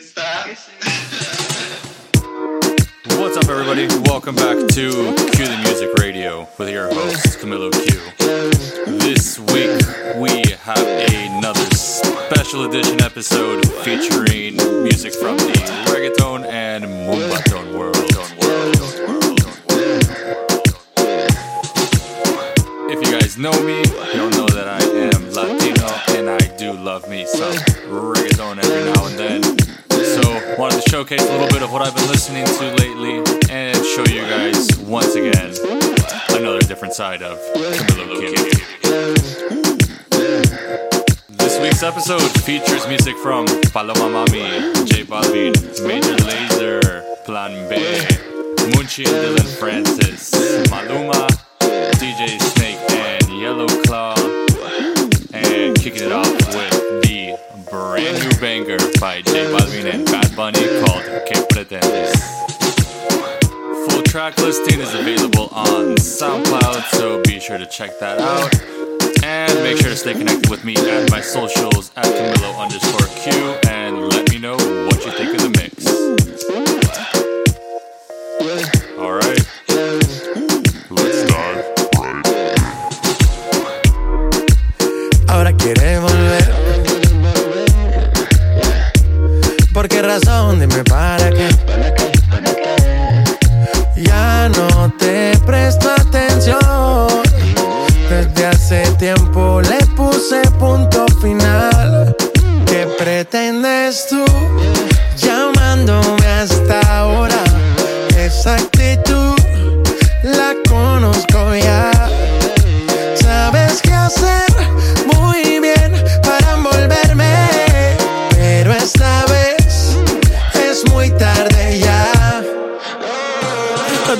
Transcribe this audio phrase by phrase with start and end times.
[0.00, 0.16] What's
[3.36, 3.86] up, everybody?
[4.08, 8.00] Welcome back to Cue the Music Radio with your host, Camilo Q.
[8.98, 9.76] This week,
[10.16, 15.52] we have another special edition episode featuring music from the
[15.92, 17.96] reggaeton and moombaton world.
[22.90, 27.06] If you guys know me, you'll know that I am Latino and I do love
[27.06, 29.69] me some reggaeton every now and then.
[30.58, 33.18] Wanted to showcase a little bit of what I've been listening to lately
[33.50, 35.54] and show you guys once again
[36.30, 37.38] another different side of
[41.28, 45.54] This week's episode features music from Paloma Mami, J Balvin,
[45.86, 47.76] Major Lazer, Plan B,
[48.72, 50.30] Munchie and Dylan Francis,
[50.68, 51.26] Maluma,
[51.60, 54.14] DJ Snake and Yellow Claw,
[55.32, 57.38] and kicking it off with the
[57.80, 62.12] brand new banger by J Balvin and Bad Bunny called Que Pretendes.
[63.88, 68.52] Full track listing is available on SoundCloud, so be sure to check that out.
[69.24, 73.59] And make sure to stay connected with me at my socials at Camilo underscore Q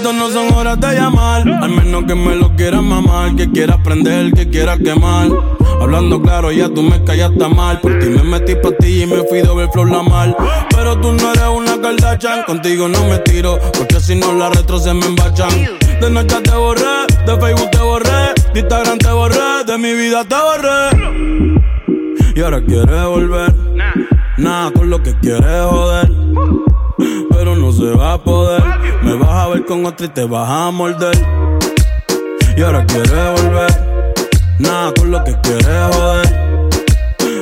[0.00, 3.76] Estas no son horas de llamar, al menos que me lo quieras mamar, que quieras
[3.84, 5.28] prender, que quieras quemar.
[5.78, 7.78] Hablando claro, ya tú me callaste mal.
[7.82, 10.34] Por ti me metí pa' ti y me fui ver flor la mal.
[10.70, 14.78] Pero tú no eres una Kardashian, contigo no me tiro, porque si no la retro
[14.78, 15.50] se me embachan.
[16.00, 20.24] De noche te borré, de Facebook te borré, de Instagram te borré, de mi vida
[20.24, 20.96] te borré.
[22.34, 23.54] Y ahora quieres volver,
[24.38, 26.69] nada con lo que quieres joder
[27.40, 28.62] pero no se va a poder.
[29.00, 31.16] Me vas a ver con otra y te vas a morder.
[32.54, 33.72] Y ahora quieres volver,
[34.58, 36.68] nada con lo que quieres joder,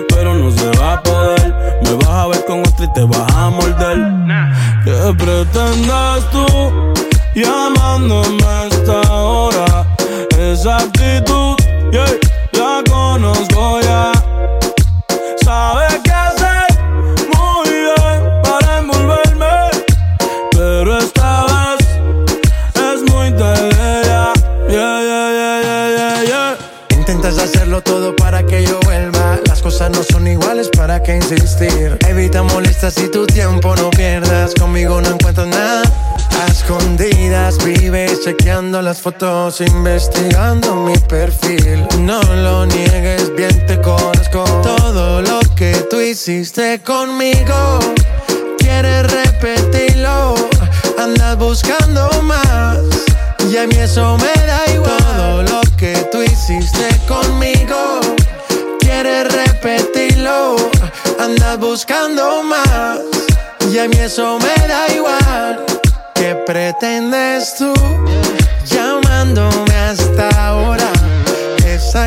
[0.08, 1.52] pero no se va a poder.
[1.82, 3.98] Me vas a ver con otra y te vas a morder.
[4.84, 6.46] ¿Qué pretendes tú
[7.34, 9.86] llamándome a esta hora?
[10.38, 11.56] Esa actitud,
[11.90, 12.06] yeah,
[39.10, 41.86] fotos, investigando mi perfil.
[42.00, 44.44] No lo niegues, bien te conozco.
[44.62, 47.78] Todo lo que tú hiciste conmigo,
[48.58, 50.34] quieres repetirlo.
[50.98, 52.80] Andas buscando más,
[53.50, 54.98] y a mí eso me da igual.
[54.98, 58.00] Todo lo que tú hiciste conmigo,
[58.80, 60.56] quieres repetirlo.
[61.18, 62.98] Andas buscando más,
[63.72, 65.64] y a mí eso me da igual.
[66.14, 67.72] ¿Qué pretendes tú
[69.36, 70.90] hasta ahora?
[71.66, 72.06] Esa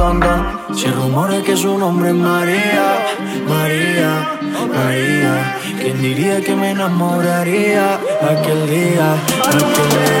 [0.11, 0.75] ton, ton.
[0.75, 2.87] Se rumora que su nombre es María,
[3.47, 4.39] María,
[4.73, 5.57] María.
[5.79, 9.13] ¿Quién diría que me enamoraría aquel día,
[9.45, 10.20] aquel día?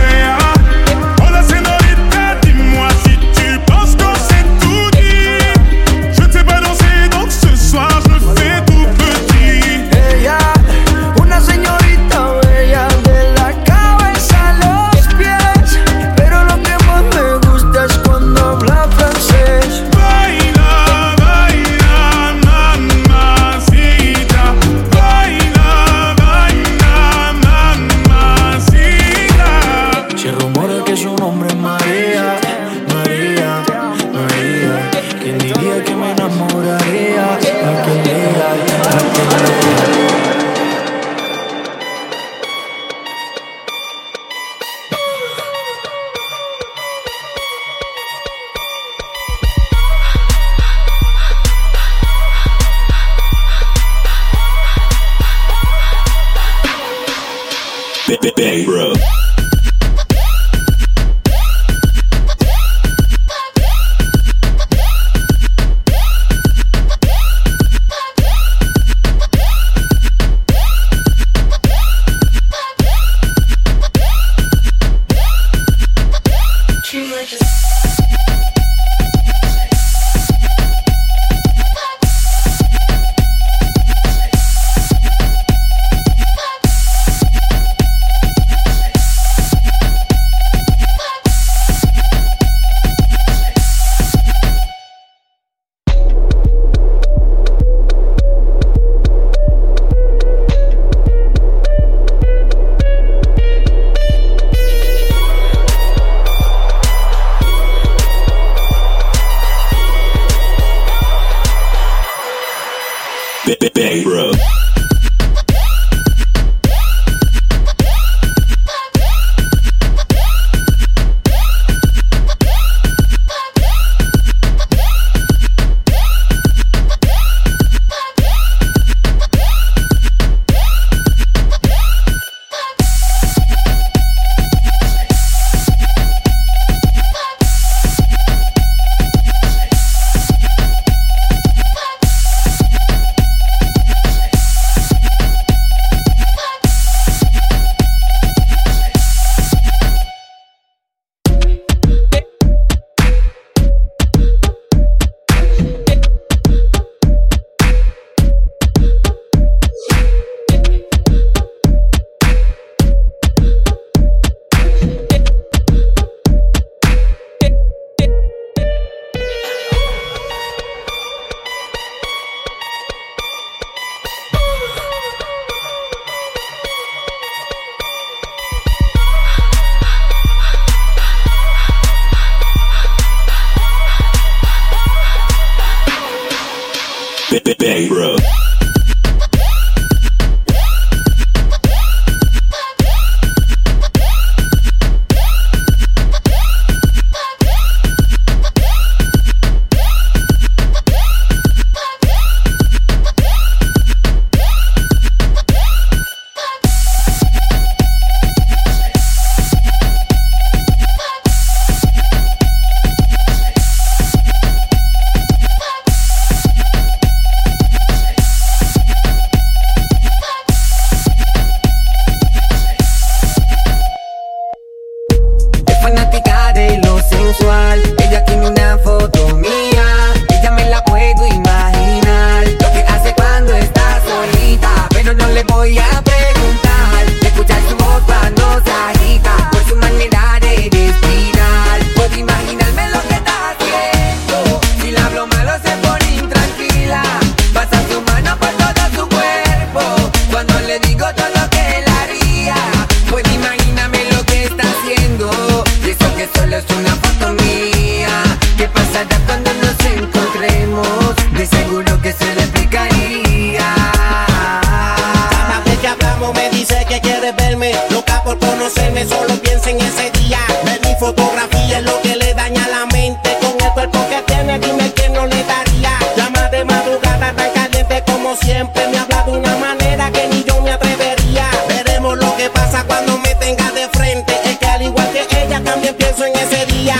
[271.01, 273.35] fotografía es lo que le daña la mente.
[273.41, 275.93] Con el cuerpo que tiene, dime quién no le daría.
[276.15, 278.87] Llama de madrugada tan caliente como siempre.
[278.89, 281.49] Me habla de una manera que ni yo me atrevería.
[281.67, 284.31] Veremos lo que pasa cuando me tenga de frente.
[284.45, 286.97] Es que al igual que ella, también pienso en ese día.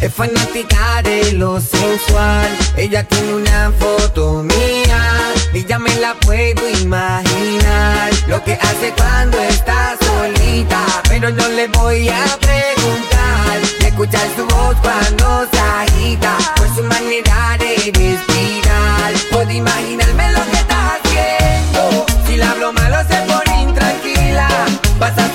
[0.00, 2.48] Es fanática de lo sensual.
[2.76, 9.38] Ella tiene una foto mía y ya me la puedo imaginar lo que hace cuando
[9.38, 13.60] está solita, pero no le voy a preguntar.
[13.80, 20.44] De escuchar su voz cuando se agita, por su manera de respirar, puedo imaginarme lo
[20.50, 22.06] que está haciendo.
[22.26, 24.48] Si la hablo malo se pone intranquila,
[24.98, 25.26] pasa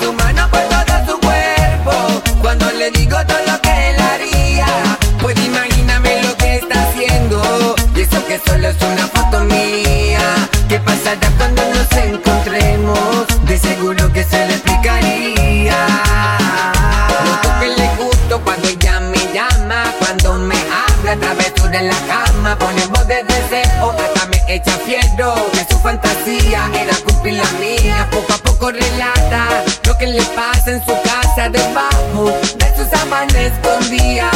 [21.72, 27.36] Sobre la cama ponemos de deseo Hasta me echa fiero Que su fantasía era cumplir
[27.36, 28.06] la mía.
[28.10, 33.40] Poco a poco relata Lo que le pasa en su casa Debajo de sus sábana
[33.40, 34.30] escondía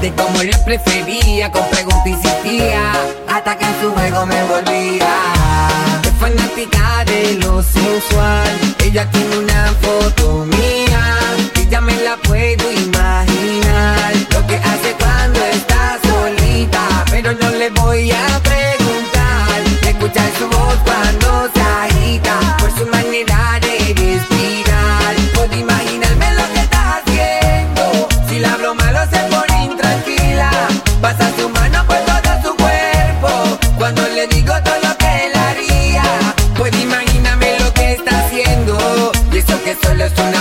[0.00, 2.92] De cómo le prefería Con preguntas insistía
[3.28, 5.14] Hasta que en su juego me volvía.
[6.18, 10.17] Fanática de lo sensual Ella tiene una foto
[40.00, 40.37] hables, tú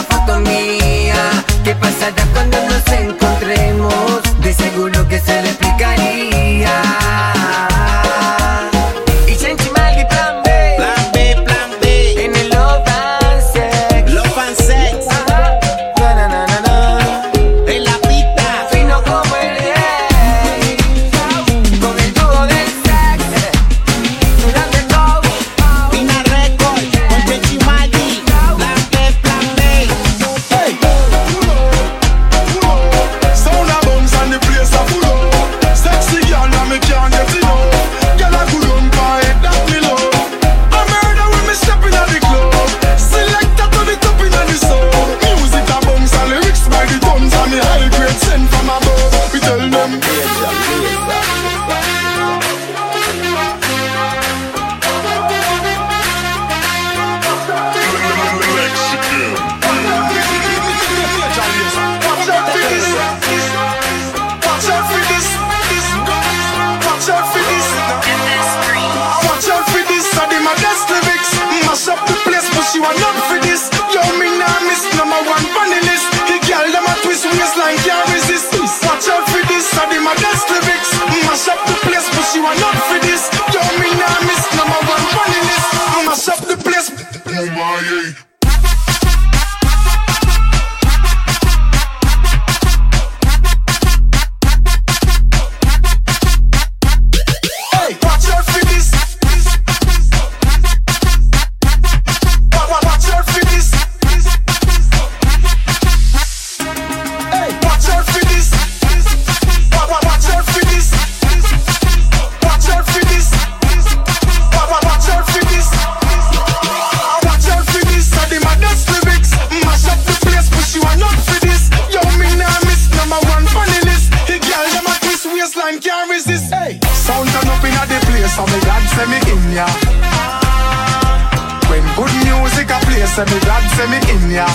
[133.18, 134.46] say me God say me in ya.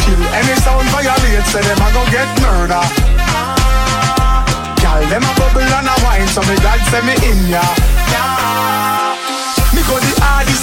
[0.00, 2.80] Kill any sound violate, say them a go get murder.
[4.80, 7.64] Girl, them a bubble and a wine, so me God say me in ya.
[9.74, 10.21] Me go the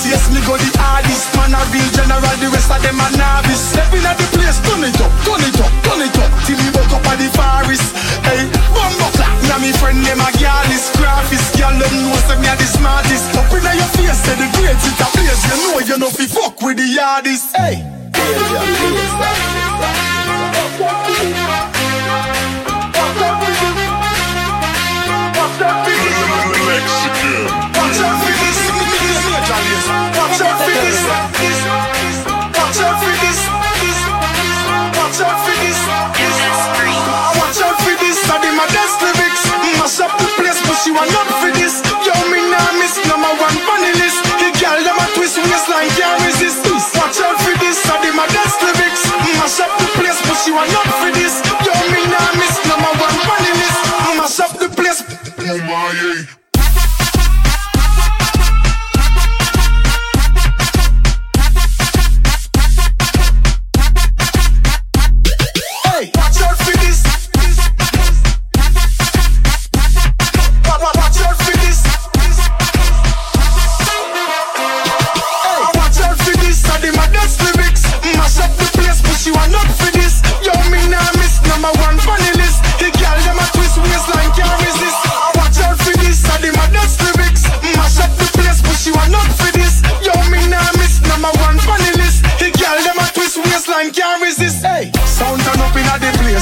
[0.10, 1.30] yes, me go the hardest.
[1.38, 3.62] Man a real general, the rest of them a novice.
[3.62, 6.30] Stepping at the place, turn it up, turn it up, turn it up.
[6.44, 7.94] Till me woke up at the forest.
[8.26, 9.38] Hey, bumbo clap.
[9.48, 13.38] Now me friend them a gyalis, graphist Girl, them know say me a the smartest.
[13.38, 16.26] Up inna your face, say the grades it a place You know you know fi
[16.26, 17.56] fuck with the hardest.
[17.56, 17.86] Hey.
[25.40, 26.09] Watch
[50.50, 51.36] you are not for this.
[51.62, 53.78] Yo, me nah miss number one running this.
[54.10, 55.04] I'ma shop the place.
[55.38, 56.39] Oh my, yeah.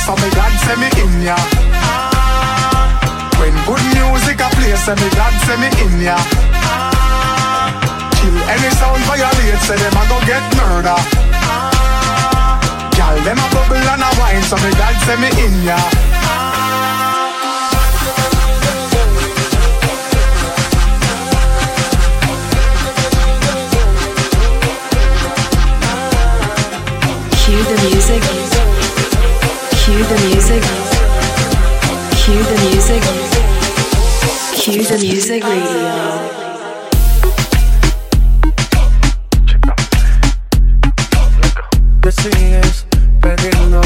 [0.07, 1.35] So me God say me in ya.
[3.39, 5.07] When good music a play, say me
[5.43, 6.15] say me in ya.
[8.15, 10.95] Kill any sound violate, say them a go get murder.
[13.25, 14.71] Them a bubble and a wine, so me
[15.03, 15.79] say me in ya.
[27.89, 28.36] Music.
[29.97, 30.61] Cue the music.
[32.27, 33.01] The music.
[34.89, 35.43] The music.
[42.03, 42.85] Te sigues
[43.19, 43.81] perdiendo,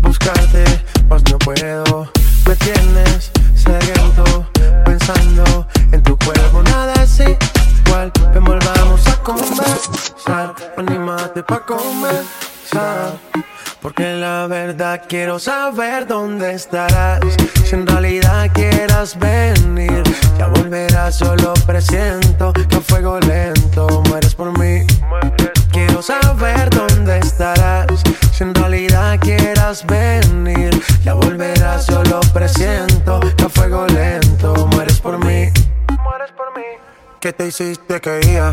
[0.00, 0.64] buscarte,
[1.10, 2.10] pues no puedo.
[2.46, 4.46] Me tienes sediento,
[4.86, 6.62] pensando en tu cuerpo.
[6.62, 10.54] Nada es igual, ven volvamos a conversar.
[10.78, 13.18] Anímate pa' comenzar.
[13.82, 17.20] Porque la verdad quiero saber dónde estarás.
[17.64, 20.02] Si en realidad quieras venir,
[20.38, 24.86] ya volverás, solo presiento que a fuego lento mueres por mí.
[25.72, 27.86] Quiero saber dónde estarás.
[28.32, 34.79] Si en realidad quieras venir, ya volverás, solo presiento que a fuego lento mueres.
[37.20, 38.50] ¿Qué te hiciste que iba?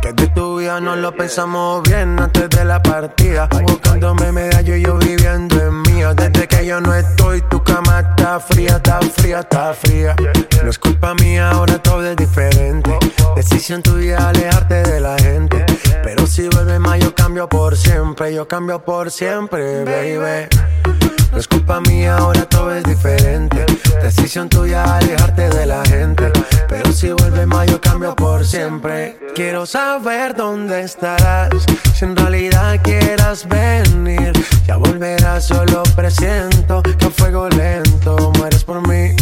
[0.00, 3.46] Que de tu vida no lo pensamos bien antes de la partida.
[3.62, 6.14] Buscándome medallo y yo viviendo en mía.
[6.14, 10.16] Desde que yo no estoy, tu cama está fría, está fría, está fría.
[10.64, 12.98] No es culpa mía, ahora todo es diferente.
[13.36, 15.66] Decisión tuya alejarte de la gente.
[16.02, 18.32] Pero si vuelve más, yo cambio por siempre.
[18.32, 21.05] Yo cambio por siempre, baby.
[21.36, 23.66] No es culpa mía, ahora todo es diferente.
[24.02, 26.32] Decisión tuya alejarte de la gente.
[26.66, 29.18] Pero si vuelve más, yo cambio por siempre.
[29.34, 31.50] Quiero saber dónde estarás.
[31.94, 34.32] Si en realidad quieras venir,
[34.66, 39.14] ya volverás, solo presiento que a fuego lento mueres por mí.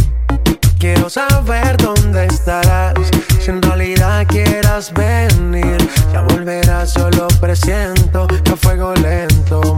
[0.78, 2.94] Quiero saber dónde estarás.
[3.40, 5.78] Si en realidad quieras venir,
[6.12, 9.74] ya volverás, solo presiento que a fuego lento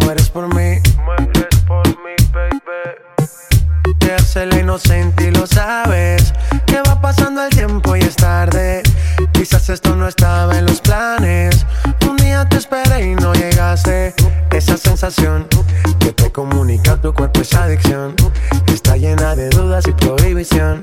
[4.66, 6.32] inocente y lo sabes.
[6.66, 8.82] Que va pasando el tiempo y es tarde.
[9.30, 11.64] Quizás esto no estaba en los planes.
[12.08, 14.12] Un día te esperé y no llegaste.
[14.50, 15.46] Esa sensación
[16.00, 18.16] que te comunica tu cuerpo es adicción.
[18.66, 20.82] Está llena de dudas y prohibición.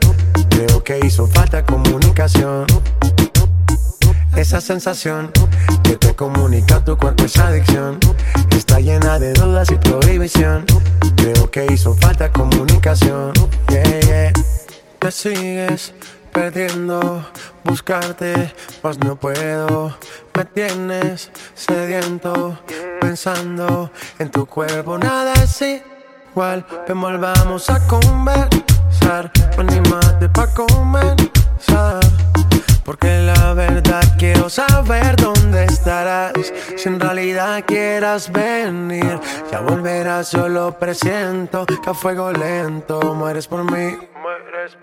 [0.50, 2.66] Creo que hizo falta comunicación.
[4.38, 5.30] Esa sensación
[5.84, 8.00] que te comunica tu cuerpo es adicción.
[8.58, 10.66] Está llena de dudas y prohibición.
[11.16, 13.34] Creo que hizo falta comunicación.
[13.70, 14.34] Yeah, yeah.
[15.00, 15.94] Te sigues
[16.34, 17.26] perdiendo,
[17.64, 19.96] buscarte, mas no puedo.
[20.36, 22.58] Me tienes sediento,
[23.00, 24.98] pensando en tu cuerpo.
[24.98, 29.32] Nada es igual, volvamos a conversar.
[29.58, 32.00] Anímate pa' comenzar
[34.54, 36.34] saber dónde estarás.
[36.78, 39.20] Si en realidad quieras venir,
[39.52, 41.66] ya volverás, yo lo presiento.
[41.66, 43.98] Que a fuego lento mueres por mí.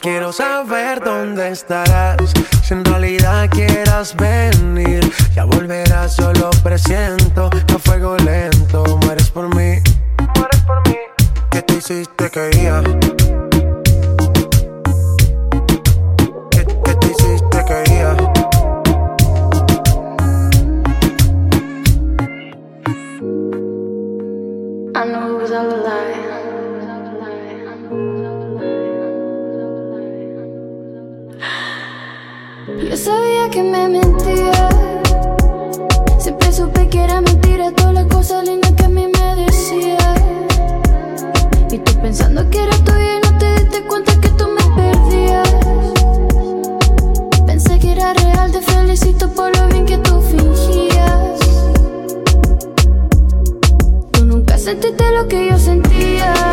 [0.00, 2.16] Quiero saber dónde estarás.
[2.64, 7.50] Si en realidad quieras venir, ya volverás, yo lo presiento.
[7.50, 9.78] Que a fuego lento mueres por mí.
[10.36, 10.96] Mueres por mí.
[11.50, 13.49] ¿Qué te hiciste que
[32.66, 34.68] Yo sabía que me mentía.
[36.18, 39.96] Siempre supe que era mentira todas las cosas lindas que a mí me decía.
[41.70, 45.48] Y tú pensando que era tuya y no te diste cuenta que tú me perdías.
[47.46, 51.38] Pensé que era real, te felicito por lo bien que tú fingías.
[54.10, 56.49] Tú nunca sentiste lo que yo sentía.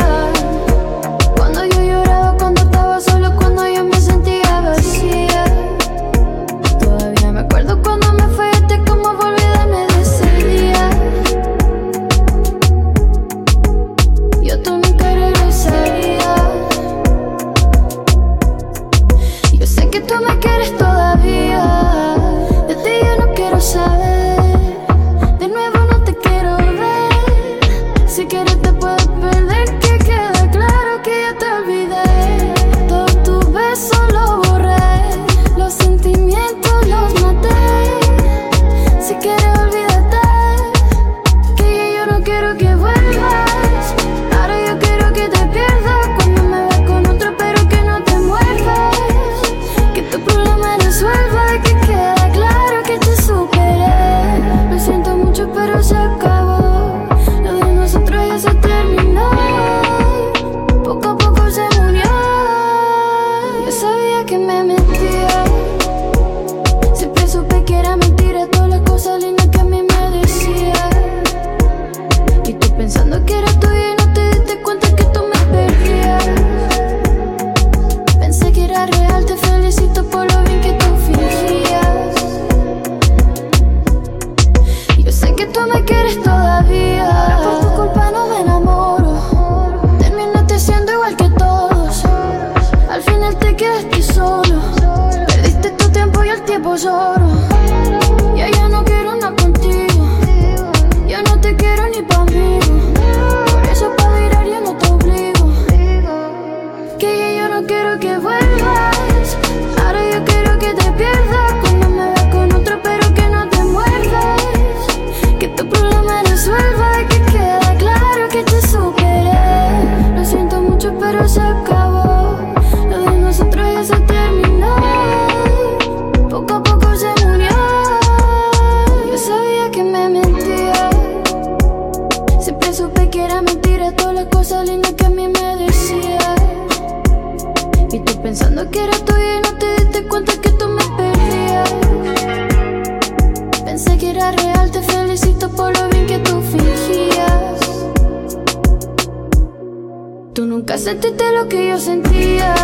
[150.38, 152.54] Tú nunca sentiste lo que yo sentía.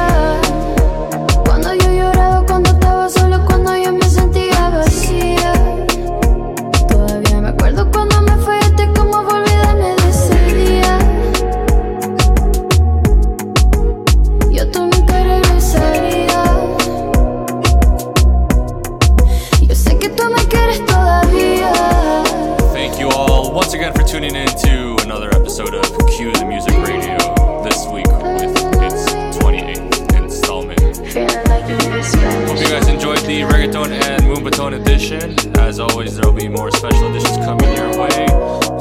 [1.44, 5.52] Cuando yo lloraba, cuando estaba solo, cuando yo me sentía vacía.
[6.88, 10.98] Todavía me acuerdo cuando me fallaste, cómo olvidarme de ese día.
[14.52, 16.50] Yo tú nunca regresarías.
[19.62, 21.72] Yo sé que tú me quieres todavía.
[22.72, 24.53] Thank you all once again for tuning in
[34.56, 35.58] moonbaton edition.
[35.58, 38.26] As always, there will be more special editions coming your way.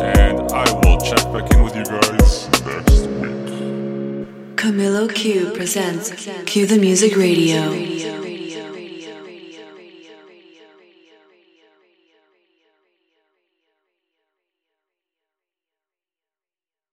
[0.04, 4.56] And I will check back in with you guys next week.
[4.56, 6.12] Camilo Q presents
[6.46, 7.93] Q the Music Radio.